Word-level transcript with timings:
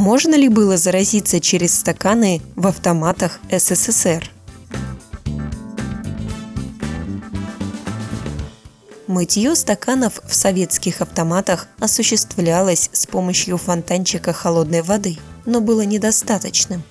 Можно 0.00 0.34
ли 0.34 0.48
было 0.48 0.78
заразиться 0.78 1.40
через 1.40 1.78
стаканы 1.78 2.40
в 2.56 2.66
автоматах 2.66 3.38
СССР? 3.50 4.30
Мытье 9.06 9.54
стаканов 9.54 10.22
в 10.26 10.34
советских 10.34 11.02
автоматах 11.02 11.68
осуществлялось 11.80 12.88
с 12.94 13.06
помощью 13.06 13.58
фонтанчика 13.58 14.32
холодной 14.32 14.80
воды, 14.80 15.18
но 15.44 15.60
было 15.60 15.82
недостаточным. 15.82 16.82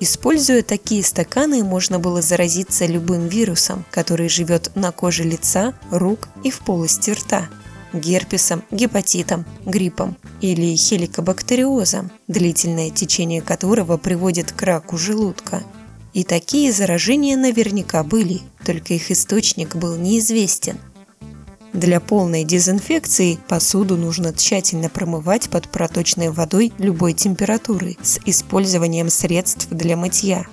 Используя 0.00 0.62
такие 0.62 1.04
стаканы, 1.04 1.62
можно 1.62 1.98
было 1.98 2.22
заразиться 2.22 2.86
любым 2.86 3.28
вирусом, 3.28 3.84
который 3.90 4.30
живет 4.30 4.70
на 4.74 4.92
коже 4.92 5.24
лица, 5.24 5.74
рук 5.90 6.28
и 6.42 6.50
в 6.50 6.60
полости 6.60 7.10
рта– 7.10 7.50
герпесом, 7.92 8.62
гепатитом, 8.70 9.44
гриппом 9.64 10.16
или 10.40 10.74
хеликобактериозом, 10.76 12.10
длительное 12.28 12.90
течение 12.90 13.42
которого 13.42 13.96
приводит 13.96 14.52
к 14.52 14.62
раку 14.62 14.96
желудка. 14.98 15.62
И 16.12 16.24
такие 16.24 16.72
заражения 16.72 17.36
наверняка 17.36 18.02
были, 18.02 18.40
только 18.64 18.94
их 18.94 19.10
источник 19.10 19.76
был 19.76 19.96
неизвестен– 19.96 20.78
для 21.76 22.00
полной 22.00 22.44
дезинфекции 22.44 23.38
посуду 23.48 23.98
нужно 23.98 24.32
тщательно 24.32 24.88
промывать 24.88 25.50
под 25.50 25.68
проточной 25.68 26.30
водой 26.30 26.72
любой 26.78 27.12
температуры 27.12 27.98
с 28.02 28.18
использованием 28.24 29.10
средств 29.10 29.68
для 29.70 29.94
мытья. 29.94 30.46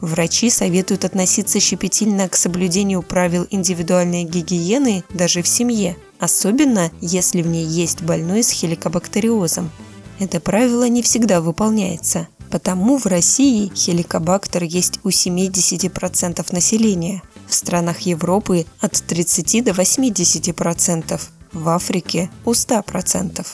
Врачи 0.00 0.50
советуют 0.50 1.04
относиться 1.04 1.58
щепетильно 1.58 2.28
к 2.28 2.36
соблюдению 2.36 3.02
правил 3.02 3.44
индивидуальной 3.50 4.22
гигиены 4.22 5.02
даже 5.12 5.42
в 5.42 5.48
семье, 5.48 5.96
особенно 6.18 6.90
если 7.00 7.42
в 7.42 7.46
ней 7.46 7.64
есть 7.64 8.02
больной 8.02 8.42
с 8.42 8.50
хеликобактериозом. 8.50 9.70
Это 10.18 10.40
правило 10.40 10.88
не 10.88 11.02
всегда 11.02 11.40
выполняется, 11.40 12.28
потому 12.50 12.98
в 12.98 13.06
России 13.06 13.70
хеликобактер 13.74 14.64
есть 14.64 15.00
у 15.04 15.08
70% 15.08 16.46
населения– 16.52 17.22
в 17.48 17.54
странах 17.54 18.00
Европы 18.00 18.66
от 18.80 18.92
30 18.92 19.64
до 19.64 19.70
80%, 19.72 21.20
в 21.52 21.68
Африке 21.68 22.30
у 22.44 22.52
100%. 22.52 23.46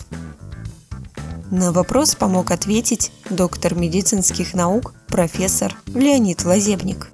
На 1.51 1.73
вопрос 1.73 2.17
помог 2.17 2.51
ответить 2.51 3.13
доктор 3.31 3.77
медицинских 3.77 4.55
наук 4.55 4.95
профессор 5.07 5.77
Леонид 5.87 6.45
Лазебник. 6.45 7.13